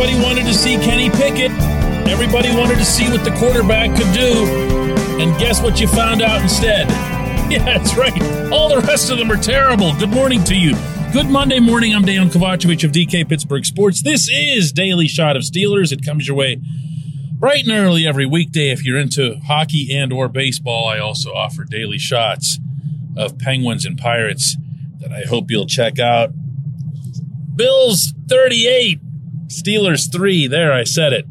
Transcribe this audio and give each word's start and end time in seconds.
Everybody 0.00 0.24
wanted 0.24 0.46
to 0.46 0.54
see 0.54 0.76
Kenny 0.76 1.10
Pickett. 1.10 1.50
Everybody 2.06 2.54
wanted 2.54 2.76
to 2.78 2.84
see 2.84 3.10
what 3.10 3.24
the 3.24 3.32
quarterback 3.32 3.90
could 3.98 4.14
do. 4.14 4.44
And 5.20 5.36
guess 5.40 5.60
what 5.60 5.80
you 5.80 5.88
found 5.88 6.22
out 6.22 6.40
instead? 6.40 6.86
Yeah, 7.50 7.64
that's 7.64 7.96
right. 7.96 8.52
All 8.52 8.68
the 8.68 8.80
rest 8.86 9.10
of 9.10 9.18
them 9.18 9.32
are 9.32 9.36
terrible. 9.36 9.92
Good 9.94 10.10
morning 10.10 10.44
to 10.44 10.54
you. 10.54 10.76
Good 11.12 11.26
Monday 11.26 11.58
morning. 11.58 11.94
I'm 11.94 12.04
Dejan 12.04 12.30
Kovacevic 12.30 12.84
of 12.84 12.92
DK 12.92 13.28
Pittsburgh 13.28 13.64
Sports. 13.64 14.02
This 14.02 14.28
is 14.30 14.70
Daily 14.70 15.08
Shot 15.08 15.34
of 15.34 15.42
Steelers. 15.42 15.90
It 15.90 16.04
comes 16.04 16.28
your 16.28 16.36
way 16.36 16.60
bright 17.32 17.64
and 17.64 17.72
early 17.72 18.06
every 18.06 18.26
weekday. 18.26 18.70
If 18.70 18.84
you're 18.84 18.98
into 18.98 19.40
hockey 19.46 19.96
and 19.96 20.12
or 20.12 20.28
baseball, 20.28 20.86
I 20.86 20.98
also 20.98 21.32
offer 21.32 21.64
daily 21.64 21.98
shots 21.98 22.60
of 23.16 23.38
Penguins 23.38 23.84
and 23.86 23.98
Pirates 23.98 24.56
that 25.00 25.10
I 25.10 25.22
hope 25.22 25.50
you'll 25.50 25.66
check 25.66 25.98
out. 25.98 26.30
Bills 27.56 28.12
38, 28.28 29.00
Steelers 29.48 30.10
3. 30.10 30.46
There, 30.46 30.72
I 30.72 30.84
said 30.84 31.12
it. 31.12 31.26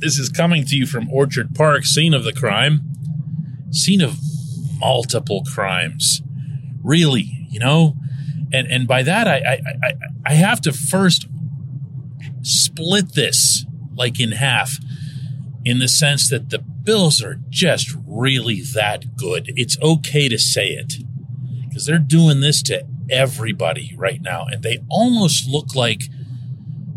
This 0.00 0.18
is 0.18 0.28
coming 0.28 0.64
to 0.66 0.76
you 0.76 0.86
from 0.86 1.10
Orchard 1.10 1.54
Park, 1.54 1.84
scene 1.84 2.14
of 2.14 2.24
the 2.24 2.32
crime, 2.32 2.80
scene 3.70 4.00
of 4.00 4.18
multiple 4.78 5.44
crimes. 5.44 6.22
Really, 6.82 7.46
you 7.50 7.60
know? 7.60 7.94
And 8.52 8.66
and 8.66 8.88
by 8.88 9.02
that 9.02 9.28
I 9.28 9.36
I 9.36 9.60
I, 9.86 9.94
I 10.24 10.34
have 10.34 10.60
to 10.62 10.72
first 10.72 11.26
split 12.42 13.14
this 13.14 13.66
like 13.94 14.20
in 14.20 14.32
half 14.32 14.78
in 15.64 15.80
the 15.80 15.88
sense 15.88 16.30
that 16.30 16.50
the 16.50 16.58
Bills 16.58 17.22
are 17.22 17.38
just 17.50 17.94
really 18.06 18.62
that 18.62 19.16
good. 19.16 19.52
It's 19.54 19.78
okay 19.82 20.28
to 20.30 20.38
say 20.38 20.68
it 20.68 20.94
because 21.68 21.84
they're 21.84 21.98
doing 21.98 22.40
this 22.40 22.62
to 22.62 22.86
everybody 23.10 23.94
right 23.94 24.22
now. 24.22 24.46
And 24.46 24.62
they 24.62 24.78
almost 24.88 25.46
look 25.46 25.74
like 25.74 26.04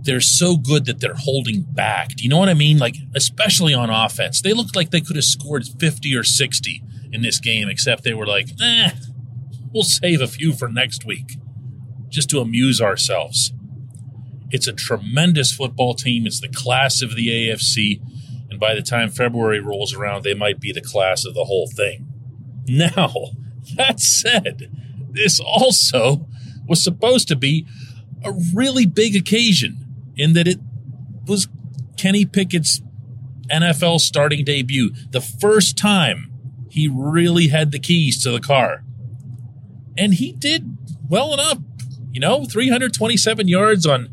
they're 0.03 0.21
so 0.21 0.57
good 0.57 0.85
that 0.85 0.99
they're 0.99 1.15
holding 1.15 1.61
back. 1.61 2.09
Do 2.09 2.23
you 2.23 2.29
know 2.29 2.37
what 2.37 2.49
I 2.49 2.53
mean? 2.53 2.77
Like, 2.77 2.95
especially 3.15 3.73
on 3.73 3.89
offense, 3.89 4.41
they 4.41 4.53
looked 4.53 4.75
like 4.75 4.91
they 4.91 5.01
could 5.01 5.15
have 5.15 5.25
scored 5.25 5.65
50 5.65 6.15
or 6.15 6.23
60 6.23 6.83
in 7.11 7.21
this 7.21 7.39
game, 7.39 7.69
except 7.69 8.03
they 8.03 8.13
were 8.13 8.25
like, 8.25 8.49
eh, 8.61 8.91
we'll 9.73 9.83
save 9.83 10.21
a 10.21 10.27
few 10.27 10.53
for 10.53 10.67
next 10.67 11.05
week 11.05 11.37
just 12.09 12.29
to 12.31 12.39
amuse 12.39 12.81
ourselves. 12.81 13.53
It's 14.49 14.67
a 14.67 14.73
tremendous 14.73 15.51
football 15.53 15.93
team. 15.93 16.25
It's 16.25 16.41
the 16.41 16.49
class 16.49 17.01
of 17.01 17.15
the 17.15 17.27
AFC. 17.27 18.01
And 18.49 18.59
by 18.59 18.75
the 18.75 18.81
time 18.81 19.09
February 19.09 19.61
rolls 19.61 19.93
around, 19.93 20.23
they 20.23 20.33
might 20.33 20.59
be 20.59 20.73
the 20.73 20.81
class 20.81 21.25
of 21.25 21.33
the 21.33 21.45
whole 21.45 21.67
thing. 21.67 22.07
Now, 22.67 23.13
that 23.75 23.99
said, 23.99 24.69
this 25.09 25.39
also 25.39 26.27
was 26.67 26.83
supposed 26.83 27.27
to 27.29 27.35
be 27.35 27.65
a 28.23 28.33
really 28.53 28.85
big 28.85 29.15
occasion 29.15 29.90
in 30.15 30.33
that 30.33 30.47
it 30.47 30.59
was 31.25 31.47
Kenny 31.97 32.25
Pickett's 32.25 32.81
NFL 33.49 33.99
starting 33.99 34.43
debut. 34.43 34.91
The 35.11 35.21
first 35.21 35.77
time 35.77 36.31
he 36.69 36.87
really 36.87 37.49
had 37.49 37.71
the 37.71 37.79
keys 37.79 38.21
to 38.23 38.31
the 38.31 38.39
car. 38.39 38.83
And 39.97 40.13
he 40.13 40.31
did 40.31 40.77
well 41.09 41.33
enough. 41.33 41.59
You 42.11 42.19
know, 42.19 42.45
327 42.45 43.47
yards 43.47 43.85
on 43.85 44.09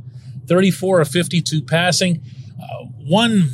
34 0.46 1.00
of 1.02 1.08
52 1.08 1.62
passing. 1.62 2.22
Uh, 2.60 2.84
one 2.84 3.50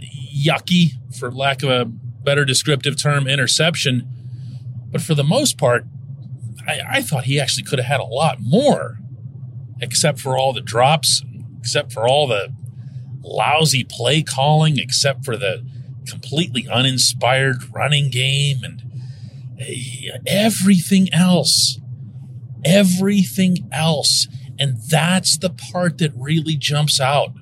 yucky, 0.00 0.92
for 1.16 1.30
lack 1.30 1.62
of 1.62 1.70
a 1.70 1.84
better 1.84 2.44
descriptive 2.44 3.00
term, 3.00 3.28
interception. 3.28 4.08
But 4.90 5.00
for 5.00 5.14
the 5.14 5.24
most 5.24 5.58
part, 5.58 5.86
I, 6.66 6.80
I 6.88 7.02
thought 7.02 7.24
he 7.24 7.38
actually 7.38 7.64
could 7.64 7.78
have 7.78 7.86
had 7.86 8.00
a 8.00 8.04
lot 8.04 8.38
more, 8.40 8.98
except 9.80 10.18
for 10.18 10.36
all 10.36 10.52
the 10.52 10.60
drops, 10.60 11.22
except 11.64 11.94
for 11.94 12.06
all 12.06 12.26
the 12.26 12.52
lousy 13.22 13.84
play 13.84 14.22
calling, 14.22 14.78
except 14.78 15.24
for 15.24 15.34
the 15.34 15.64
completely 16.06 16.68
uninspired 16.70 17.56
running 17.74 18.10
game 18.10 18.58
and 18.62 18.82
eh, 19.58 20.10
everything 20.26 21.08
else. 21.14 21.80
Everything 22.66 23.66
else. 23.72 24.28
And 24.58 24.76
that's 24.90 25.38
the 25.38 25.48
part 25.48 25.96
that 25.98 26.12
really 26.14 26.56
jumps 26.56 27.00
out 27.00 27.32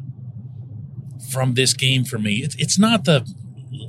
from 1.33 1.54
this 1.54 1.75
game 1.75 2.04
for 2.04 2.19
me. 2.19 2.44
It's, 2.44 2.54
it's 2.60 2.78
not 2.78 3.04
the 3.04 3.28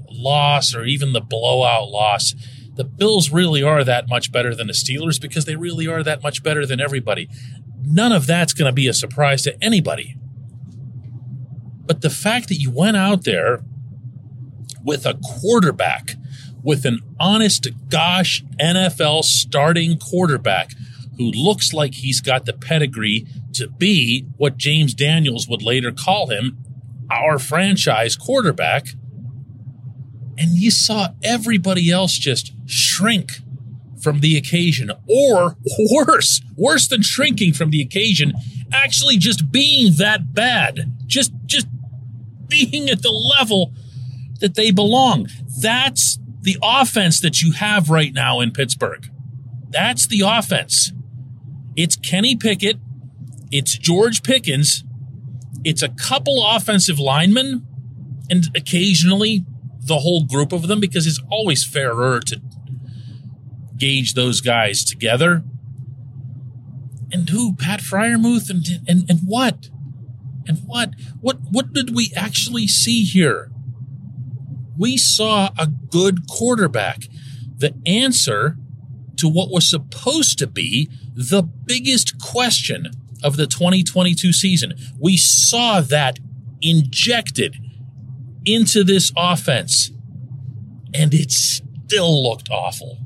loss 0.10 0.74
or 0.74 0.84
even 0.84 1.14
the 1.14 1.22
blowout 1.22 1.90
loss. 1.90 2.34
The 2.74 2.84
Bills 2.84 3.30
really 3.30 3.62
are 3.62 3.84
that 3.84 4.10
much 4.10 4.32
better 4.32 4.56
than 4.56 4.66
the 4.66 4.74
Steelers 4.74 5.22
because 5.22 5.46
they 5.46 5.56
really 5.56 5.88
are 5.88 6.02
that 6.02 6.24
much 6.24 6.42
better 6.42 6.66
than 6.66 6.82
everybody. 6.82 7.30
None 7.84 8.12
of 8.12 8.26
that's 8.26 8.54
going 8.54 8.70
to 8.70 8.74
be 8.74 8.88
a 8.88 8.96
surprise 8.96 9.44
to 9.44 9.64
anybody. 9.64 10.18
But 11.86 12.02
the 12.02 12.10
fact 12.10 12.48
that 12.50 12.56
you 12.56 12.72
went 12.72 12.98
out 12.98 13.24
there 13.24 13.62
with 14.84 15.06
a 15.06 15.20
quarterback, 15.24 16.16
with 16.62 16.86
an 16.86 17.00
honest 17.20 17.68
gosh 17.90 18.44
NFL 18.60 19.24
starting 19.24 19.98
quarterback 19.98 20.72
who 21.18 21.30
looks 21.32 21.74
like 21.74 21.96
he's 21.96 22.22
got 22.22 22.46
the 22.46 22.54
pedigree 22.54 23.28
to 23.54 23.68
be 23.68 24.26
what 24.38 24.58
James 24.58 24.94
Daniels 24.94 25.48
would 25.48 25.62
later 25.62 25.92
call 25.92 26.28
him, 26.28 26.58
our 27.12 27.38
franchise 27.38 28.16
quarterback. 28.16 28.88
And 30.38 30.52
you 30.58 30.72
saw 30.72 31.10
everybody 31.24 31.92
else 31.92 32.14
just 32.14 32.54
shrink 32.66 33.34
from 34.02 34.20
the 34.20 34.36
occasion, 34.36 34.92
or 35.08 35.56
worse, 35.92 36.42
worse 36.58 36.88
than 36.88 37.04
shrinking 37.04 37.54
from 37.54 37.70
the 37.70 37.82
occasion, 37.82 38.34
actually 38.72 39.18
just 39.18 39.52
being 39.52 39.94
that 39.94 40.34
bad, 40.34 40.92
just 41.06 41.32
just 41.46 41.68
being 42.48 42.90
at 42.90 43.02
the 43.02 43.12
level 43.12 43.74
that 44.40 44.56
they 44.56 44.72
belong. 44.72 45.28
That's 45.62 46.20
the 46.42 46.58
offense 46.62 47.22
that 47.22 47.42
you 47.42 47.54
have 47.54 47.90
right 47.90 48.14
now 48.14 48.40
in 48.40 48.52
Pittsburgh. 48.52 49.10
That's 49.70 50.08
the 50.08 50.22
offense. 50.22 50.92
It's 51.76 51.96
Kenny 51.96 52.36
Pickett, 52.36 52.78
it's 53.52 53.78
George 53.78 54.22
Pickens, 54.22 54.84
it's 55.64 55.82
a 55.82 55.90
couple 55.90 56.46
offensive 56.46 57.00
linemen, 57.00 57.66
and 58.30 58.46
occasionally 58.56 59.46
the 59.80 60.00
whole 60.00 60.26
group 60.26 60.52
of 60.52 60.68
them 60.68 60.80
because 60.80 61.08
it's 61.08 61.22
always 61.30 61.66
fairer 61.66 62.20
to 62.20 62.42
gauge 63.78 64.14
those 64.14 64.42
guys 64.42 64.84
together. 64.84 65.44
And 67.12 67.30
who? 67.30 67.54
Pat 67.56 67.80
Freiermuth 67.80 68.50
and 68.50 68.66
and 68.88 69.10
and 69.10 69.20
what? 69.26 69.70
And 70.48 70.60
what? 70.66 70.92
What 71.22 71.38
what 71.50 71.74
did 71.74 71.96
we 71.96 72.12
actually 72.16 72.68
see 72.68 73.04
here? 73.04 73.52
We 74.78 74.98
saw 74.98 75.52
a 75.58 75.68
good 75.68 76.28
quarterback. 76.28 77.04
The 77.56 77.76
answer 77.86 78.58
to 79.18 79.30
what 79.30 79.52
was 79.52 79.70
supposed 79.70 80.40
to 80.40 80.48
be 80.48 80.90
the 81.16 81.44
biggest 81.44 82.20
question 82.20 82.90
of 83.24 83.38
the 83.38 83.48
2022 83.48 84.34
season. 84.34 84.74
We 85.00 85.18
saw 85.18 85.82
that 85.82 86.20
injected 86.62 87.56
into 88.46 88.84
this 88.84 89.12
offense, 89.16 89.92
and 90.94 91.14
it 91.14 91.32
still 91.32 92.24
looked 92.24 92.50
awful. 92.50 92.98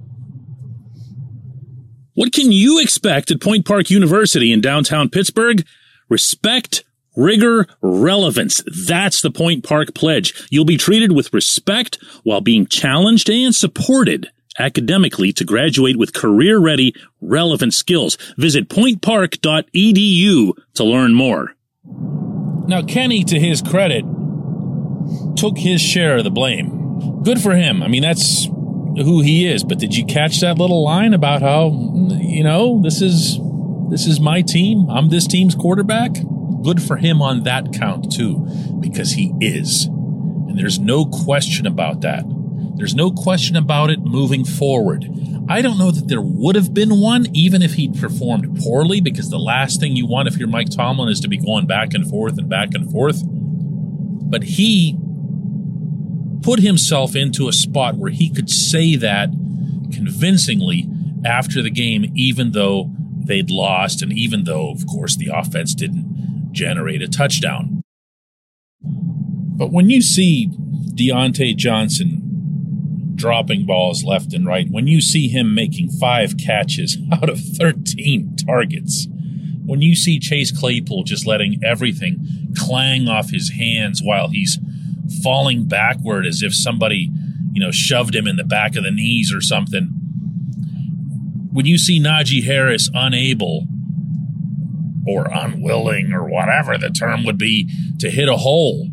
What 2.14 2.34
can 2.34 2.52
you 2.52 2.82
expect 2.82 3.30
at 3.30 3.42
Point 3.42 3.66
Park 3.66 3.92
University 3.92 4.52
in 4.52 4.60
downtown 4.60 5.10
Pittsburgh? 5.10 5.64
Respect, 6.10 6.84
rigor, 7.18 7.68
relevance. 7.82 8.64
That's 8.88 9.22
the 9.22 9.32
Point 9.32 9.66
Park 9.66 9.94
pledge. 9.94 10.48
You'll 10.50 10.64
be 10.64 10.78
treated 10.78 11.12
with 11.12 11.34
respect 11.34 11.98
while 12.24 12.40
being 12.40 12.66
challenged 12.68 13.30
and 13.30 13.54
supported 13.54 14.30
academically 14.60 15.34
to 15.34 15.44
graduate 15.44 15.98
with 15.98 16.14
career 16.14 16.58
ready, 16.58 16.96
relevant 17.22 17.74
skills. 17.74 18.18
Visit 18.38 18.70
pointpark.edu 18.70 20.54
to 20.76 20.84
learn 20.84 21.14
more. 21.14 21.54
Now, 22.68 22.82
Kenny, 22.82 23.24
to 23.26 23.40
his 23.40 23.62
credit, 23.62 24.04
took 25.36 25.58
his 25.58 25.82
share 25.82 26.18
of 26.18 26.24
the 26.24 26.32
blame. 26.32 27.22
Good 27.24 27.40
for 27.40 27.56
him. 27.56 27.82
I 27.84 27.88
mean, 27.88 28.02
that's 28.02 28.46
who 28.46 29.22
he 29.22 29.46
is. 29.46 29.64
But 29.64 29.80
did 29.80 29.96
you 29.96 30.06
catch 30.06 30.42
that 30.42 30.58
little 30.58 30.84
line 30.84 31.14
about 31.14 31.42
how, 31.42 31.68
you 32.20 32.44
know, 32.44 32.82
this 32.82 33.02
is 33.02 33.38
this 33.90 34.06
is 34.06 34.20
my 34.20 34.42
team. 34.42 34.90
I'm 34.90 35.10
this 35.10 35.28
team's 35.28 35.56
quarterback. 35.56 36.12
Good 36.64 36.82
for 36.82 36.98
him 36.98 37.22
on 37.22 37.44
that 37.44 37.74
count 37.74 38.12
too, 38.12 38.46
because 38.80 39.12
he 39.12 39.34
is. 39.40 39.86
And 39.86 40.58
there's 40.58 40.80
no 40.80 41.06
question 41.06 41.66
about 41.66 42.02
that. 42.02 42.24
There's 42.76 42.96
no 42.96 43.12
question 43.12 43.56
about 43.56 43.90
it 43.90 44.00
moving 44.02 44.46
forward. 44.46 45.06
I 45.50 45.62
don't 45.62 45.78
know 45.78 45.92
that 45.92 46.08
there 46.08 46.22
would 46.22 46.56
have 46.56 46.74
been 46.74 47.00
one, 47.00 47.28
even 47.34 47.62
if 47.62 47.74
he'd 47.76 48.00
performed 48.00 48.60
poorly, 48.60 49.00
because 49.00 49.30
the 49.30 49.40
last 49.40 49.80
thing 49.80 49.96
you 49.96 50.06
want 50.06 50.28
if 50.28 50.38
you're 50.38 50.48
Mike 50.48 50.70
Tomlin 50.70 51.10
is 51.10 51.22
to 51.22 51.28
be 51.28 51.38
going 51.38 51.66
back 51.66 51.94
and 51.94 52.08
forth 52.10 52.38
and 52.38 52.50
back 52.50 52.74
and 52.74 52.92
forth. 52.92 53.24
But 53.26 54.44
he 54.44 54.98
put 56.42 56.60
himself 56.60 57.16
into 57.16 57.48
a 57.48 57.54
spot 57.54 57.96
where 57.96 58.12
he 58.12 58.30
could 58.30 58.50
say 58.50 58.96
that 58.98 59.30
convincingly 59.94 60.88
after 61.26 61.62
the 61.62 61.70
game, 61.70 62.12
even 62.16 62.52
though 62.52 62.92
they'd 63.28 63.50
lost, 63.50 64.02
and 64.02 64.12
even 64.14 64.44
though, 64.44 64.72
of 64.72 64.86
course, 64.88 65.16
the 65.16 65.30
offense 65.34 65.74
didn't 65.74 66.50
generate 66.52 67.02
a 67.02 67.08
touchdown. 67.08 67.82
But 68.82 69.72
when 69.72 69.90
you 69.90 70.02
see 70.02 70.50
Diontae 70.94 71.56
Johnson 71.56 72.28
dropping 73.16 73.66
balls 73.66 74.04
left 74.04 74.34
and 74.34 74.46
right, 74.46 74.68
when 74.70 74.88
you 74.88 75.02
see 75.02 75.28
him 75.28 75.54
making 75.54 75.90
five 75.90 76.36
catches 76.38 76.98
out 77.12 77.30
of 77.30 77.40
13 77.40 78.36
targets, 78.46 79.08
when 79.66 79.82
you 79.82 79.96
see 79.96 80.20
Chase 80.20 80.58
Claypool 80.58 81.04
just 81.04 81.28
letting 81.28 81.60
everything 81.64 82.54
clang 82.58 83.08
off 83.08 83.32
his 83.32 83.52
hands 83.52 84.02
while 84.02 84.30
he's 84.30 84.58
falling 85.24 85.68
backward 85.68 86.26
as 86.26 86.42
if 86.42 86.54
somebody, 86.54 87.10
you 87.52 87.62
know, 87.62 87.72
shoved 87.72 88.16
him 88.16 88.28
in 88.28 88.38
the 88.38 88.44
back 88.44 88.76
of 88.76 88.84
the 88.84 88.92
knees 88.92 89.34
or 89.34 89.42
something. 89.42 90.07
When 91.58 91.66
you 91.66 91.80
see 91.80 92.00
Najee 92.00 92.44
Harris 92.44 92.88
unable 92.94 93.66
or 95.08 95.26
unwilling 95.26 96.14
or 96.14 96.30
whatever 96.30 96.78
the 96.78 96.92
term 96.92 97.26
would 97.26 97.40
be 97.40 97.68
to 97.98 98.12
hit 98.12 98.30
a 98.30 98.38
hole 98.38 98.88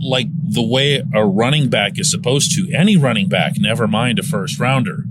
like 0.00 0.28
the 0.30 0.62
way 0.62 1.02
a 1.12 1.26
running 1.26 1.68
back 1.68 1.98
is 1.98 2.08
supposed 2.08 2.54
to, 2.54 2.72
any 2.72 2.96
running 2.96 3.28
back, 3.28 3.54
never 3.58 3.88
mind 3.88 4.20
a 4.20 4.22
first 4.22 4.60
rounder. 4.60 5.02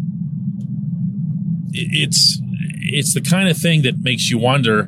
It's 1.73 2.39
it's 2.41 3.13
the 3.13 3.19
kind 3.19 3.49
of 3.49 3.57
thing 3.57 3.81
that 3.81 3.99
makes 3.99 4.29
you 4.29 4.37
wonder 4.37 4.85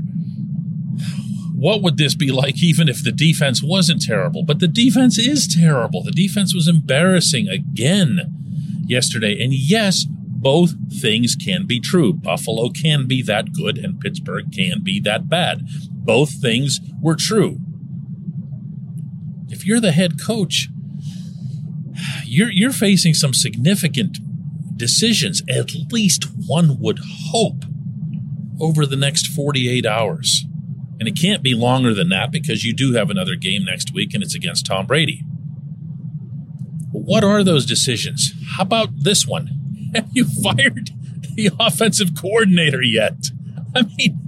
what 1.53 1.81
would 1.81 1.97
this 1.97 2.15
be 2.15 2.31
like 2.31 2.63
even 2.63 2.87
if 2.87 3.03
the 3.03 3.11
defense 3.11 3.61
wasn't 3.61 4.01
terrible? 4.01 4.45
But 4.45 4.59
the 4.59 4.69
defense 4.69 5.17
is 5.17 5.45
terrible. 5.45 6.03
The 6.03 6.11
defense 6.11 6.55
was 6.55 6.69
embarrassing 6.69 7.49
again 7.49 8.83
yesterday. 8.87 9.43
And 9.43 9.53
yes, 9.53 10.05
both 10.41 10.73
things 10.99 11.35
can 11.35 11.67
be 11.67 11.79
true. 11.79 12.13
Buffalo 12.13 12.69
can 12.69 13.07
be 13.07 13.21
that 13.21 13.53
good 13.53 13.77
and 13.77 13.99
Pittsburgh 13.99 14.51
can 14.51 14.81
be 14.83 14.99
that 15.01 15.29
bad. 15.29 15.67
Both 15.91 16.41
things 16.41 16.79
were 16.99 17.15
true. 17.15 17.59
If 19.49 19.65
you're 19.65 19.79
the 19.79 19.91
head 19.91 20.19
coach, 20.19 20.69
you're 22.25 22.49
you're 22.49 22.71
facing 22.71 23.13
some 23.13 23.33
significant 23.33 24.17
decisions. 24.75 25.43
At 25.47 25.91
least 25.91 26.25
one 26.47 26.79
would 26.79 26.99
hope 27.31 27.65
over 28.59 28.85
the 28.85 28.95
next 28.95 29.27
48 29.27 29.85
hours. 29.85 30.45
And 30.99 31.07
it 31.07 31.19
can't 31.19 31.43
be 31.43 31.53
longer 31.53 31.93
than 31.93 32.09
that 32.09 32.31
because 32.31 32.63
you 32.63 32.73
do 32.73 32.93
have 32.93 33.09
another 33.09 33.35
game 33.35 33.63
next 33.63 33.93
week 33.93 34.13
and 34.13 34.23
it's 34.23 34.35
against 34.35 34.65
Tom 34.65 34.87
Brady. 34.87 35.23
What 36.91 37.23
are 37.23 37.43
those 37.43 37.65
decisions? 37.65 38.33
How 38.55 38.63
about 38.63 38.89
this 38.95 39.27
one? 39.27 39.60
Have 39.93 40.09
you 40.13 40.25
fired 40.25 40.91
the 41.35 41.51
offensive 41.59 42.09
coordinator 42.19 42.81
yet? 42.81 43.27
I 43.75 43.83
mean, 43.97 44.19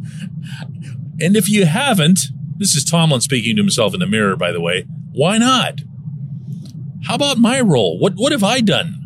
and 1.20 1.36
if 1.36 1.50
you 1.50 1.66
haven't, 1.66 2.20
this 2.58 2.76
is 2.76 2.84
Tomlin 2.84 3.22
speaking 3.22 3.56
to 3.56 3.62
himself 3.62 3.94
in 3.94 4.00
the 4.00 4.08
mirror, 4.08 4.36
by 4.36 4.52
the 4.52 4.62
way. 4.62 4.86
Why 5.12 5.38
not? 5.38 5.82
How 7.06 7.16
about 7.16 7.38
my 7.38 7.60
role? 7.60 8.00
What 8.00 8.14
what 8.16 8.32
have 8.32 8.44
I 8.44 8.62
done? 8.62 9.00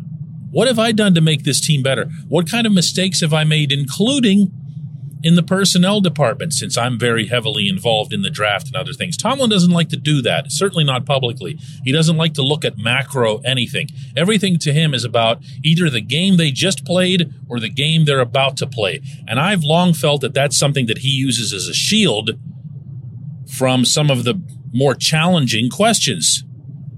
What 0.50 0.68
have 0.68 0.78
I 0.78 0.92
done 0.92 1.14
to 1.14 1.20
make 1.20 1.44
this 1.44 1.60
team 1.60 1.82
better? 1.82 2.08
What 2.28 2.50
kind 2.50 2.66
of 2.66 2.72
mistakes 2.72 3.20
have 3.20 3.34
I 3.34 3.44
made, 3.44 3.72
including 3.72 4.52
in 5.22 5.34
the 5.34 5.42
personnel 5.42 6.00
department 6.00 6.52
since 6.52 6.76
I'm 6.76 6.98
very 6.98 7.26
heavily 7.26 7.68
involved 7.68 8.12
in 8.12 8.22
the 8.22 8.30
draft 8.30 8.66
and 8.68 8.76
other 8.76 8.92
things. 8.92 9.16
Tomlin 9.16 9.50
doesn't 9.50 9.72
like 9.72 9.88
to 9.88 9.96
do 9.96 10.22
that, 10.22 10.52
certainly 10.52 10.84
not 10.84 11.06
publicly. 11.06 11.58
He 11.84 11.92
doesn't 11.92 12.16
like 12.16 12.34
to 12.34 12.42
look 12.42 12.64
at 12.64 12.78
macro 12.78 13.38
anything. 13.38 13.88
Everything 14.16 14.58
to 14.60 14.72
him 14.72 14.94
is 14.94 15.04
about 15.04 15.42
either 15.64 15.90
the 15.90 16.00
game 16.00 16.36
they 16.36 16.50
just 16.50 16.84
played 16.84 17.32
or 17.48 17.58
the 17.58 17.68
game 17.68 18.04
they're 18.04 18.20
about 18.20 18.56
to 18.58 18.66
play. 18.66 19.00
And 19.26 19.40
I've 19.40 19.64
long 19.64 19.92
felt 19.92 20.20
that 20.20 20.34
that's 20.34 20.58
something 20.58 20.86
that 20.86 20.98
he 20.98 21.10
uses 21.10 21.52
as 21.52 21.66
a 21.66 21.74
shield 21.74 22.38
from 23.50 23.84
some 23.84 24.10
of 24.10 24.24
the 24.24 24.40
more 24.72 24.94
challenging 24.94 25.70
questions 25.70 26.44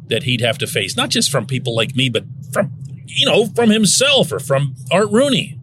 that 0.08 0.24
he'd 0.24 0.40
have 0.40 0.58
to 0.58 0.66
face, 0.66 0.96
not 0.96 1.08
just 1.08 1.30
from 1.30 1.46
people 1.46 1.74
like 1.74 1.94
me, 1.94 2.08
but 2.08 2.24
from, 2.52 2.72
you 3.06 3.24
know, 3.24 3.46
from 3.46 3.70
himself 3.70 4.32
or 4.32 4.40
from 4.40 4.74
Art 4.90 5.10
Rooney. 5.10 5.59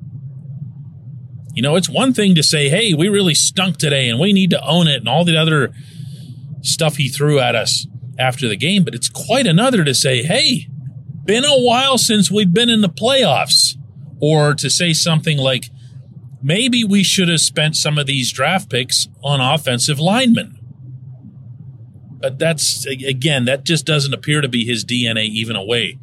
You 1.57 1.63
know, 1.63 1.75
it's 1.75 1.89
one 1.89 2.13
thing 2.13 2.35
to 2.35 2.43
say, 2.43 2.69
hey, 2.69 2.93
we 2.93 3.09
really 3.09 3.33
stunk 3.33 3.77
today 3.77 4.09
and 4.09 4.19
we 4.19 4.31
need 4.31 4.51
to 4.51 4.63
own 4.63 4.87
it 4.87 4.97
and 4.97 5.09
all 5.09 5.25
the 5.25 5.37
other 5.37 5.73
stuff 6.61 6.97
he 6.97 7.09
threw 7.09 7.39
at 7.39 7.55
us 7.55 7.87
after 8.19 8.47
the 8.47 8.55
game, 8.55 8.83
but 8.83 8.93
it's 8.93 9.09
quite 9.09 9.47
another 9.47 9.83
to 9.83 9.95
say, 9.95 10.21
hey, 10.21 10.67
been 11.25 11.43
a 11.43 11.59
while 11.59 11.97
since 11.97 12.29
we've 12.29 12.53
been 12.53 12.69
in 12.69 12.81
the 12.81 12.89
playoffs. 12.89 13.75
Or 14.21 14.53
to 14.53 14.69
say 14.69 14.93
something 14.93 15.39
like, 15.39 15.71
maybe 16.43 16.83
we 16.83 17.01
should 17.01 17.27
have 17.27 17.41
spent 17.41 17.75
some 17.75 17.97
of 17.97 18.05
these 18.05 18.31
draft 18.31 18.69
picks 18.69 19.07
on 19.23 19.41
offensive 19.41 19.99
linemen. 19.99 20.59
But 22.19 22.37
that's, 22.37 22.85
again, 22.85 23.45
that 23.45 23.63
just 23.63 23.83
doesn't 23.83 24.13
appear 24.13 24.41
to 24.41 24.47
be 24.47 24.63
his 24.63 24.85
DNA 24.85 25.25
even 25.25 25.55
away 25.55 25.97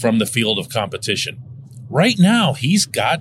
from 0.00 0.18
the 0.18 0.24
field 0.24 0.58
of 0.58 0.70
competition. 0.70 1.42
Right 1.90 2.18
now, 2.18 2.54
he's 2.54 2.86
got 2.86 3.20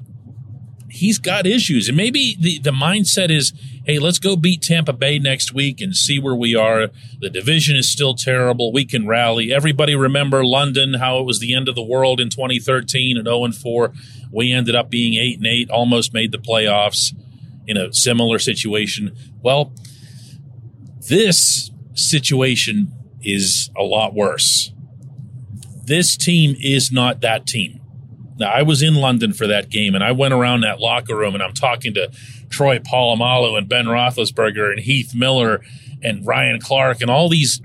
he's 0.89 1.18
got 1.18 1.45
issues. 1.45 1.88
And 1.88 1.98
maybe 1.98 2.38
the, 2.39 2.60
the 2.60 2.72
mindset 2.72 3.30
is, 3.30 3.54
hey, 3.86 4.00
let's 4.00 4.19
go 4.19 4.36
beat 4.36 4.62
Tampa 4.62 4.94
Bay 4.94 5.19
next 5.19 5.54
week 5.54 5.81
and 5.81 5.95
see 5.95 6.19
where 6.19 6.36
we 6.36 6.56
are. 6.56 6.89
The 7.19 7.30
division 7.30 7.75
is 7.75 7.92
still 7.92 8.13
terrible. 8.13 8.72
We 8.72 8.86
can 8.86 9.07
rally. 9.07 9.54
Everybody 9.54 9.95
remember 9.95 10.45
London, 10.45 10.95
how 10.95 11.19
it 11.19 11.25
was 11.25 11.39
the 11.39 11.54
end 11.54 11.68
of 11.68 11.75
the 11.75 11.84
world 11.84 12.19
in 12.19 12.30
2013 12.30 13.18
at 13.18 13.25
0 13.25 13.45
and 13.45 13.56
4. 13.56 13.94
We 14.31 14.51
ended 14.51 14.75
up 14.75 14.89
being 14.89 15.16
8 15.16 15.38
and 15.38 15.48
8, 15.48 15.69
almost 15.69 16.13
made 16.13 16.31
the 16.31 16.38
playoffs 16.38 17.13
in 17.66 17.78
a 17.78 17.94
similar 17.94 18.39
situation. 18.39 19.16
Well, 19.42 19.74
this 21.10 21.72
situation 21.94 22.94
is 23.22 23.69
a 23.78 23.84
lot 23.84 24.13
worse. 24.13 24.72
This 25.86 26.18
team 26.18 26.56
is 26.60 26.92
not 26.92 27.22
that 27.22 27.45
team. 27.45 27.76
Now, 28.39 28.51
I 28.51 28.62
was 28.62 28.81
in 28.81 28.95
London 28.95 29.34
for 29.34 29.48
that 29.48 29.69
game, 29.69 29.95
and 29.95 30.04
I 30.04 30.12
went 30.12 30.34
around 30.34 30.62
that 30.62 30.80
locker 30.80 31.16
room, 31.16 31.34
and 31.34 31.44
I'm 31.44 31.54
talking 31.54 31.94
to 31.95 32.12
Troy 32.50 32.80
Polamalu 32.80 33.57
and 33.57 33.68
Ben 33.68 33.86
Roethlisberger 33.86 34.72
and 34.72 34.80
Heath 34.80 35.13
Miller 35.16 35.62
and 36.04 36.25
Ryan 36.25 36.60
Clark 36.60 37.01
and 37.01 37.10
all 37.10 37.30
these 37.30 37.62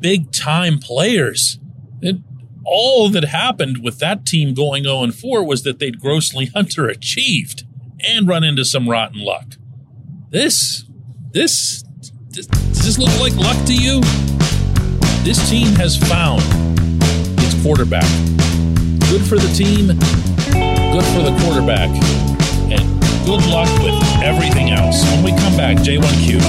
big 0.00 0.32
time 0.32 0.78
players. 0.78 1.58
It, 2.00 2.16
all 2.64 3.08
that 3.10 3.24
happened 3.24 3.82
with 3.82 3.98
that 4.00 4.26
team 4.26 4.52
going 4.52 4.84
0 4.84 5.10
4 5.12 5.44
was 5.44 5.62
that 5.62 5.78
they'd 5.78 6.00
grossly 6.00 6.46
underachieved 6.56 7.64
and 8.06 8.26
run 8.26 8.44
into 8.44 8.64
some 8.64 8.88
rotten 8.88 9.20
luck. 9.20 9.54
This, 10.30 10.84
this, 11.32 11.82
does 12.30 12.48
this 12.48 12.98
look 12.98 13.20
like 13.20 13.36
luck 13.36 13.64
to 13.66 13.74
you? 13.74 14.00
This 15.22 15.48
team 15.48 15.68
has 15.76 15.96
found 15.96 16.42
its 17.40 17.60
quarterback. 17.62 18.45
Good 19.16 19.28
for 19.28 19.38
the 19.38 19.48
team, 19.54 19.86
good 19.86 21.04
for 21.14 21.22
the 21.22 21.34
quarterback, 21.40 21.88
and 22.70 23.00
good 23.24 23.46
luck 23.46 23.66
with 23.82 23.94
everything 24.22 24.72
else. 24.72 25.02
When 25.04 25.22
we 25.24 25.30
come 25.30 25.56
back, 25.56 25.78
J1Q. 25.78 26.42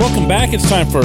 Welcome 0.00 0.26
back. 0.26 0.52
It's 0.52 0.68
time 0.68 0.90
for 0.90 1.04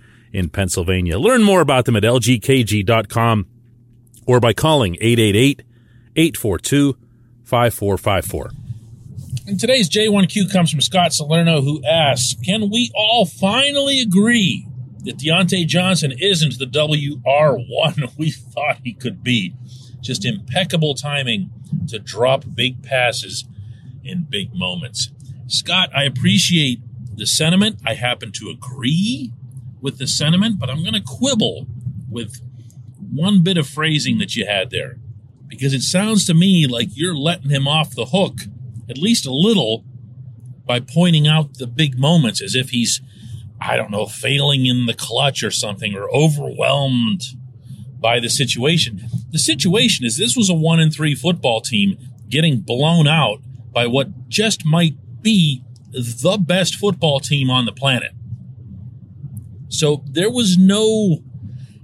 in 0.33 0.49
Pennsylvania. 0.49 1.19
Learn 1.19 1.43
more 1.43 1.61
about 1.61 1.85
them 1.85 1.95
at 1.95 2.03
lgkg.com 2.03 3.47
or 4.25 4.39
by 4.39 4.53
calling 4.53 4.95
888 4.95 5.63
842 6.15 6.97
5454. 7.43 8.51
And 9.47 9.59
today's 9.59 9.89
J1Q 9.89 10.51
comes 10.51 10.71
from 10.71 10.81
Scott 10.81 11.13
Salerno, 11.13 11.61
who 11.61 11.83
asks 11.85 12.35
Can 12.41 12.69
we 12.69 12.91
all 12.93 13.25
finally 13.25 13.99
agree 13.99 14.67
that 15.03 15.17
Diontae 15.17 15.65
Johnson 15.65 16.13
isn't 16.19 16.59
the 16.59 16.65
WR1 16.65 18.11
we 18.17 18.31
thought 18.31 18.79
he 18.83 18.93
could 18.93 19.23
be? 19.23 19.55
Just 19.99 20.25
impeccable 20.25 20.95
timing 20.95 21.49
to 21.87 21.99
drop 21.99 22.45
big 22.55 22.83
passes 22.83 23.45
in 24.03 24.25
big 24.29 24.53
moments. 24.53 25.09
Scott, 25.47 25.89
I 25.95 26.03
appreciate 26.03 26.79
the 27.15 27.25
sentiment. 27.25 27.79
I 27.85 27.93
happen 27.93 28.31
to 28.33 28.49
agree 28.49 29.31
with 29.81 29.97
the 29.97 30.07
sentiment, 30.07 30.59
but 30.59 30.69
I'm 30.69 30.83
going 30.83 30.93
to 30.93 31.01
quibble 31.01 31.67
with 32.09 32.41
one 33.11 33.43
bit 33.43 33.57
of 33.57 33.67
phrasing 33.67 34.19
that 34.19 34.35
you 34.35 34.45
had 34.45 34.69
there 34.69 34.97
because 35.47 35.73
it 35.73 35.81
sounds 35.81 36.25
to 36.25 36.33
me 36.33 36.65
like 36.65 36.89
you're 36.93 37.15
letting 37.15 37.49
him 37.49 37.67
off 37.67 37.93
the 37.93 38.05
hook 38.05 38.39
at 38.89 38.97
least 38.97 39.25
a 39.25 39.33
little 39.33 39.83
by 40.65 40.79
pointing 40.79 41.27
out 41.27 41.57
the 41.57 41.67
big 41.67 41.99
moments 41.99 42.41
as 42.41 42.55
if 42.55 42.69
he's 42.69 43.01
I 43.59 43.75
don't 43.75 43.91
know 43.91 44.05
failing 44.07 44.65
in 44.65 44.85
the 44.85 44.93
clutch 44.93 45.43
or 45.43 45.51
something 45.51 45.95
or 45.95 46.09
overwhelmed 46.09 47.21
by 47.99 48.19
the 48.19 48.29
situation. 48.29 49.07
The 49.29 49.37
situation 49.37 50.05
is 50.05 50.17
this 50.17 50.35
was 50.35 50.49
a 50.49 50.55
1 50.55 50.79
in 50.79 50.89
3 50.89 51.13
football 51.15 51.61
team 51.61 51.97
getting 52.27 52.61
blown 52.61 53.07
out 53.07 53.41
by 53.71 53.85
what 53.85 54.29
just 54.29 54.65
might 54.65 54.95
be 55.21 55.63
the 55.91 56.37
best 56.41 56.75
football 56.75 57.19
team 57.19 57.49
on 57.49 57.65
the 57.65 57.71
planet. 57.71 58.13
So 59.71 60.03
there 60.05 60.29
was 60.29 60.57
no, 60.57 61.23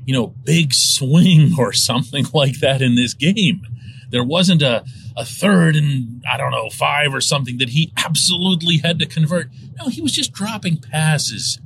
you 0.06 0.13
know, 0.13 0.27
big 0.27 0.74
swing 0.74 1.53
or 1.58 1.74
something 1.74 2.25
like 2.34 2.60
that 2.60 2.82
in 2.82 2.96
this 2.96 3.13
game. 3.13 3.62
There 4.10 4.24
wasn't 4.24 4.62
a, 4.62 4.86
a 5.17 5.25
third 5.25 5.75
and, 5.75 6.24
I 6.29 6.38
don't 6.38 6.51
know, 6.51 6.70
five 6.70 7.13
or 7.13 7.22
something 7.22 7.58
that 7.58 7.70
he 7.70 7.91
absolutely 7.98 8.77
had 8.77 9.00
to 9.00 9.06
convert. 9.06 9.50
No, 9.77 9.88
he 9.88 10.01
was 10.01 10.12
just 10.12 10.32
dropping 10.32 10.77
passes. 10.77 11.60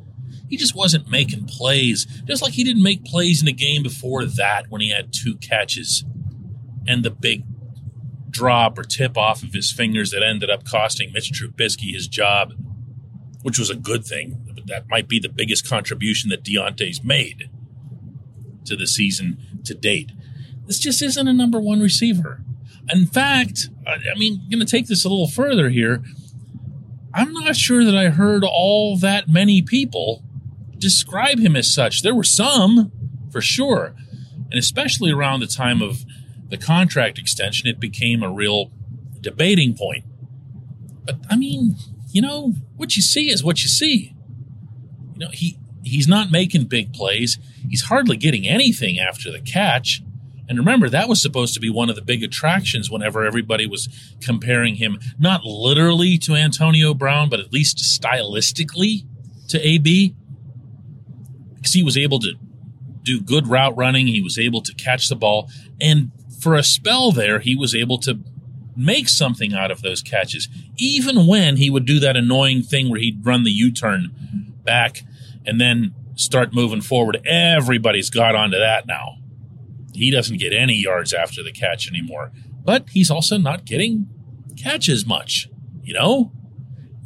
He 0.49 0.57
just 0.57 0.75
wasn't 0.75 1.09
making 1.09 1.45
plays, 1.45 2.05
just 2.25 2.41
like 2.41 2.53
he 2.53 2.63
didn't 2.63 2.83
make 2.83 3.05
plays 3.05 3.41
in 3.41 3.45
the 3.45 3.53
game 3.53 3.83
before 3.83 4.25
that 4.25 4.65
when 4.69 4.81
he 4.81 4.89
had 4.89 5.13
two 5.13 5.35
catches 5.35 6.03
and 6.87 7.03
the 7.03 7.11
big 7.11 7.43
drop 8.29 8.77
or 8.77 8.83
tip 8.83 9.17
off 9.17 9.43
of 9.43 9.53
his 9.53 9.71
fingers 9.71 10.11
that 10.11 10.23
ended 10.23 10.49
up 10.49 10.65
costing 10.65 11.11
Mitch 11.13 11.31
Trubisky 11.31 11.93
his 11.93 12.07
job, 12.07 12.53
which 13.43 13.59
was 13.59 13.69
a 13.69 13.75
good 13.75 14.03
thing. 14.05 14.50
That 14.71 14.87
might 14.87 15.09
be 15.09 15.19
the 15.19 15.27
biggest 15.27 15.67
contribution 15.67 16.29
that 16.29 16.45
Diontae's 16.45 17.03
made 17.03 17.49
to 18.63 18.77
the 18.77 18.87
season 18.87 19.37
to 19.65 19.73
date. 19.73 20.13
This 20.65 20.79
just 20.79 21.01
isn't 21.01 21.27
a 21.27 21.33
number 21.33 21.59
one 21.59 21.81
receiver. 21.81 22.41
In 22.89 23.05
fact, 23.05 23.67
I 23.85 24.17
mean, 24.17 24.47
going 24.49 24.65
to 24.65 24.65
take 24.65 24.87
this 24.87 25.03
a 25.03 25.09
little 25.09 25.27
further 25.27 25.69
here. 25.69 26.01
I'm 27.13 27.33
not 27.33 27.57
sure 27.57 27.83
that 27.83 27.97
I 27.97 28.11
heard 28.11 28.45
all 28.45 28.97
that 28.99 29.27
many 29.27 29.61
people 29.61 30.23
describe 30.77 31.39
him 31.39 31.57
as 31.57 31.69
such. 31.69 32.01
There 32.01 32.15
were 32.15 32.23
some, 32.23 32.93
for 33.29 33.41
sure, 33.41 33.93
and 34.49 34.57
especially 34.57 35.11
around 35.11 35.41
the 35.41 35.47
time 35.47 35.81
of 35.81 36.05
the 36.47 36.57
contract 36.57 37.19
extension, 37.19 37.67
it 37.67 37.77
became 37.77 38.23
a 38.23 38.31
real 38.31 38.71
debating 39.19 39.75
point. 39.75 40.05
But 41.03 41.17
I 41.29 41.35
mean, 41.35 41.75
you 42.13 42.21
know, 42.21 42.53
what 42.77 42.95
you 42.95 43.01
see 43.01 43.29
is 43.29 43.43
what 43.43 43.63
you 43.63 43.67
see. 43.67 44.15
He 45.29 45.57
he's 45.83 46.07
not 46.07 46.31
making 46.31 46.65
big 46.65 46.93
plays. 46.93 47.37
He's 47.69 47.83
hardly 47.83 48.17
getting 48.17 48.47
anything 48.47 48.99
after 48.99 49.31
the 49.31 49.41
catch. 49.41 50.01
And 50.47 50.57
remember, 50.57 50.89
that 50.89 51.07
was 51.07 51.21
supposed 51.21 51.53
to 51.53 51.59
be 51.59 51.69
one 51.69 51.89
of 51.89 51.95
the 51.95 52.01
big 52.01 52.23
attractions 52.23 52.91
whenever 52.91 53.23
everybody 53.23 53.65
was 53.65 53.87
comparing 54.21 54.75
him, 54.75 54.99
not 55.17 55.45
literally 55.45 56.17
to 56.19 56.35
Antonio 56.35 56.93
Brown, 56.93 57.29
but 57.29 57.39
at 57.39 57.53
least 57.53 57.77
stylistically 57.77 59.05
to 59.47 59.65
AB. 59.65 60.15
Because 61.55 61.73
he 61.73 61.83
was 61.83 61.97
able 61.97 62.19
to 62.19 62.33
do 63.03 63.21
good 63.21 63.47
route 63.47 63.75
running, 63.77 64.07
he 64.07 64.21
was 64.21 64.37
able 64.37 64.61
to 64.61 64.73
catch 64.75 65.07
the 65.07 65.15
ball, 65.15 65.49
and 65.79 66.11
for 66.41 66.55
a 66.55 66.63
spell 66.63 67.11
there, 67.11 67.39
he 67.39 67.55
was 67.55 67.75
able 67.75 67.99
to 67.99 68.19
make 68.75 69.09
something 69.09 69.53
out 69.53 69.71
of 69.71 69.81
those 69.81 70.01
catches, 70.01 70.47
even 70.77 71.27
when 71.27 71.57
he 71.57 71.69
would 71.69 71.85
do 71.85 71.99
that 71.99 72.17
annoying 72.17 72.63
thing 72.63 72.89
where 72.89 72.99
he'd 72.99 73.25
run 73.25 73.43
the 73.43 73.51
U 73.51 73.71
turn 73.71 74.09
back 74.63 75.03
and 75.45 75.59
then 75.59 75.93
start 76.15 76.53
moving 76.53 76.81
forward. 76.81 77.21
Everybody's 77.25 78.09
got 78.09 78.35
onto 78.35 78.57
that 78.57 78.85
now. 78.85 79.17
He 79.93 80.11
doesn't 80.11 80.37
get 80.37 80.53
any 80.53 80.75
yards 80.75 81.13
after 81.13 81.43
the 81.43 81.51
catch 81.51 81.87
anymore, 81.87 82.31
but 82.63 82.89
he's 82.89 83.11
also 83.11 83.37
not 83.37 83.65
getting 83.65 84.07
catches 84.57 85.05
much, 85.05 85.49
you 85.83 85.93
know? 85.93 86.31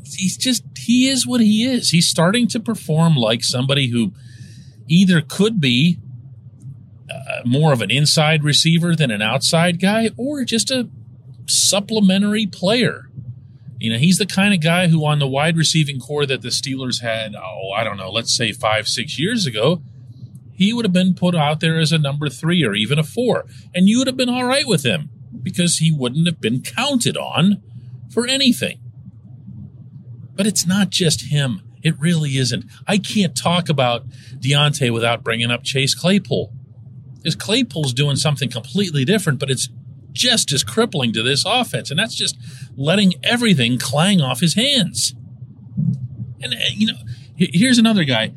He's 0.03 0.37
just, 0.37 0.63
he 0.77 1.07
is 1.07 1.25
what 1.25 1.41
he 1.41 1.65
is. 1.65 1.89
He's 1.89 2.07
starting 2.07 2.47
to 2.49 2.59
perform 2.59 3.15
like 3.15 3.43
somebody 3.43 3.89
who 3.89 4.13
either 4.87 5.21
could 5.21 5.59
be 5.59 5.97
uh, 7.09 7.41
more 7.43 7.73
of 7.73 7.81
an 7.81 7.89
inside 7.89 8.43
receiver 8.43 8.95
than 8.95 9.09
an 9.09 9.21
outside 9.21 9.79
guy, 9.79 10.11
or 10.17 10.43
just 10.43 10.69
a 10.69 10.89
supplementary 11.47 12.45
player. 12.45 13.04
You 13.85 13.93
know, 13.93 13.99
he's 13.99 14.17
the 14.17 14.25
kind 14.25 14.51
of 14.51 14.61
guy 14.61 14.87
who, 14.87 15.05
on 15.05 15.19
the 15.19 15.27
wide 15.27 15.57
receiving 15.57 15.99
corps 15.99 16.25
that 16.25 16.41
the 16.41 16.49
Steelers 16.49 17.03
had, 17.03 17.35
oh, 17.35 17.71
I 17.71 17.83
don't 17.83 17.97
know, 17.97 18.09
let's 18.09 18.35
say 18.35 18.51
five, 18.51 18.87
six 18.87 19.19
years 19.19 19.45
ago, 19.45 19.83
he 20.51 20.73
would 20.73 20.85
have 20.85 20.93
been 20.93 21.13
put 21.13 21.35
out 21.35 21.59
there 21.59 21.79
as 21.79 21.91
a 21.91 21.99
number 21.99 22.27
three 22.27 22.63
or 22.63 22.73
even 22.73 22.97
a 22.97 23.03
four, 23.03 23.45
and 23.75 23.87
you 23.87 23.99
would 23.99 24.07
have 24.07 24.17
been 24.17 24.27
all 24.27 24.45
right 24.45 24.67
with 24.67 24.83
him 24.83 25.11
because 25.43 25.77
he 25.77 25.91
wouldn't 25.91 26.25
have 26.25 26.41
been 26.41 26.63
counted 26.63 27.15
on 27.15 27.61
for 28.09 28.25
anything. 28.25 28.79
But 30.33 30.47
it's 30.47 30.65
not 30.65 30.89
just 30.89 31.29
him. 31.29 31.61
It 31.83 31.93
really 31.99 32.37
isn't. 32.37 32.65
I 32.87 32.97
can't 32.97 33.37
talk 33.37 33.69
about 33.69 34.09
Diontae 34.39 34.91
without 34.91 35.23
bringing 35.23 35.51
up 35.51 35.63
Chase 35.63 35.93
Claypool 35.93 36.51
is 37.23 37.35
Claypool's 37.35 37.93
doing 37.93 38.15
something 38.15 38.49
completely 38.49 39.05
different, 39.05 39.39
but 39.39 39.51
it's 39.51 39.69
just 40.13 40.53
as 40.53 40.63
crippling 40.63 41.11
to 41.13 41.23
this 41.23 41.43
offense. 41.45 41.89
And 41.89 41.99
that's 41.99 42.15
just 42.15 42.37
letting 42.75 43.13
everything 43.23 43.77
clang 43.77 44.21
off 44.21 44.39
his 44.39 44.55
hands. 44.55 45.15
And, 46.41 46.53
uh, 46.53 46.57
you 46.71 46.87
know, 46.87 46.97
here's 47.35 47.77
another 47.77 48.03
guy. 48.03 48.33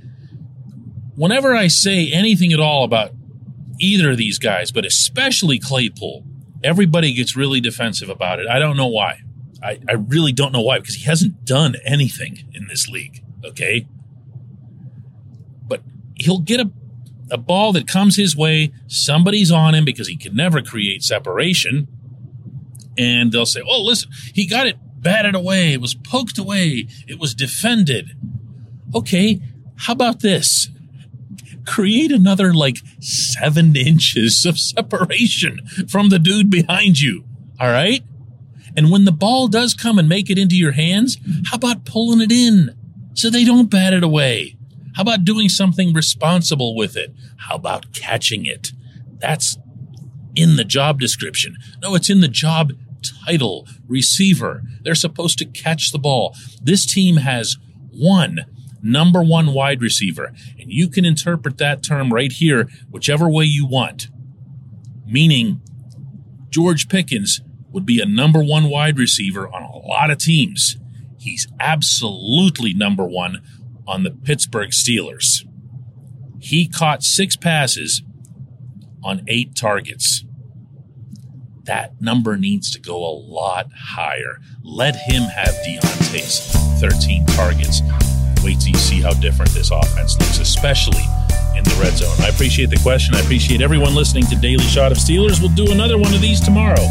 Whenever 1.15 1.55
I 1.55 1.67
say 1.67 2.11
anything 2.13 2.53
at 2.53 2.61
all 2.61 2.85
about 2.85 3.13
either 3.81 4.13
of 4.13 4.17
these 4.17 4.39
guys, 4.39 4.71
but 4.71 4.85
especially 4.85 5.59
Claypool, 5.59 6.25
everybody 6.63 7.13
gets 7.13 7.37
really 7.37 7.61
defensive 7.61 8.09
about 8.09 8.39
it. 8.39 8.49
I 8.49 8.59
don't 8.59 8.77
know 8.77 8.87
why. 8.87 9.21
I, 9.63 9.81
I 9.89 9.93
really 9.95 10.33
don't 10.33 10.53
know 10.53 10.63
why, 10.63 10.79
because 10.79 10.95
he 10.95 11.05
hasn't 11.05 11.45
done 11.45 11.77
anything 11.85 12.49
in 12.55 12.69
this 12.69 12.89
league. 12.89 13.25
Okay. 13.45 13.87
But 15.67 15.83
he'll 16.15 16.41
get 16.41 16.61
a 16.61 16.71
a 17.31 17.39
ball 17.39 17.73
that 17.73 17.87
comes 17.87 18.17
his 18.17 18.37
way, 18.37 18.73
somebody's 18.87 19.51
on 19.51 19.75
him 19.75 19.85
because 19.85 20.09
he 20.09 20.17
can 20.17 20.35
never 20.35 20.63
create 20.63 21.03
separation. 21.03 21.89
And 22.99 23.31
they'll 23.33 23.47
say, 23.47 23.63
oh, 23.65 23.83
listen, 23.83 24.11
he 24.35 24.47
got 24.47 24.67
it 24.67 24.77
batted 25.01 25.35
away. 25.35 25.73
It 25.73 25.81
was 25.81 25.95
poked 25.95 26.37
away. 26.37 26.89
It 27.07 27.19
was 27.19 27.35
defended. 27.35 28.17
Okay, 28.95 29.41
how 29.77 29.93
about 29.93 30.21
this? 30.21 30.69
Create 31.65 32.11
another 32.11 32.53
like 32.53 32.79
seven 33.01 33.77
inches 33.77 34.45
of 34.45 34.59
separation 34.59 35.67
from 35.89 36.09
the 36.09 36.19
dude 36.19 36.51
behind 36.51 37.01
you. 37.01 37.25
All 37.61 37.71
right? 37.71 38.03
And 38.77 38.91
when 38.91 39.05
the 39.05 39.13
ball 39.13 39.49
does 39.49 39.75
come 39.75 39.99
and 39.99 40.09
make 40.09 40.31
it 40.31 40.39
into 40.39 40.57
your 40.57 40.73
hands, 40.73 41.19
how 41.47 41.57
about 41.57 41.85
pulling 41.85 42.21
it 42.21 42.33
in 42.33 42.75
so 43.15 43.29
they 43.31 43.45
don't 43.45 43.71
bat 43.71 43.93
it 43.93 44.03
away? 44.03 44.57
How 44.95 45.03
about 45.03 45.25
doing 45.25 45.49
something 45.49 45.93
responsible 45.93 46.75
with 46.75 46.97
it? 46.97 47.15
How 47.37 47.57
about 47.57 47.93
catching 47.93 48.47
it? 48.47 48.73
That's 49.19 49.59
in 50.35 50.57
the 50.57 50.65
job 50.65 51.01
description. 51.01 51.57
No, 51.83 51.95
it's 51.95 52.11
in 52.11 52.21
the 52.21 52.29
job 52.29 52.73
title, 53.25 53.67
receiver. 53.87 54.63
They're 54.83 54.95
supposed 54.95 55.39
to 55.39 55.45
catch 55.45 55.93
the 55.93 55.99
ball. 55.99 56.37
This 56.63 56.87
team 56.87 57.17
has 57.17 57.57
one 57.91 58.47
number 58.83 59.23
one 59.23 59.53
wide 59.53 59.83
receiver, 59.83 60.33
and 60.59 60.73
you 60.73 60.89
can 60.89 61.05
interpret 61.05 61.59
that 61.59 61.83
term 61.83 62.13
right 62.13 62.33
here 62.33 62.69
whichever 62.91 63.29
way 63.29 63.45
you 63.45 63.67
want. 63.67 64.09
Meaning, 65.07 65.61
George 66.51 66.89
Pickens 66.89 67.41
would 67.71 67.85
be 67.85 68.01
a 68.01 68.07
number 68.07 68.43
one 68.43 68.71
wide 68.71 68.99
receiver 68.99 69.49
on 69.49 69.63
a 69.63 69.77
lot 69.77 70.11
of 70.11 70.19
teams. 70.19 70.77
He's 71.19 71.47
absolutely 71.61 72.73
number 72.73 73.05
one 73.05 73.43
on 73.87 74.03
the 74.03 74.11
Pittsburgh 74.11 74.71
Steelers. 74.71 75.45
He 76.39 76.69
caught 76.69 77.03
six 77.03 77.37
passes 77.37 78.03
on 79.03 79.25
eight 79.27 79.55
targets. 79.55 80.25
That 81.69 82.01
number 82.01 82.39
needs 82.39 82.71
to 82.71 82.81
go 82.81 82.97
a 82.97 83.13
lot 83.13 83.71
higher. 83.77 84.41
Let 84.63 84.97
him 84.97 85.25
have 85.25 85.55
Diontae's 85.67 86.51
13 86.81 87.27
targets. 87.27 87.83
Wait 88.43 88.59
till 88.59 88.71
you 88.71 88.79
see 88.79 89.03
how 89.03 89.13
different 89.13 89.51
this 89.51 89.71
offense 89.71 90.19
looks, 90.19 90.39
especially 90.39 91.05
in 91.55 91.65
the 91.65 91.79
red 91.79 91.93
zone. 91.93 92.17
I 92.21 92.29
appreciate 92.29 92.71
the 92.71 92.79
question. 92.79 93.15
I 93.15 93.21
appreciate 93.21 93.61
everyone 93.61 93.95
listening 93.95 94.25
to 94.29 94.37
Daily 94.37 94.65
Shot 94.65 94.93
of 94.93 94.99
Steelers. 94.99 95.43
We'll 95.43 95.55
do 95.55 95.71
another 95.71 95.99
one 95.99 96.15
of 96.15 96.23
these 96.23 96.41
tomorrow. 96.41 96.87